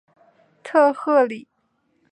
[0.63, 1.47] 特赫里。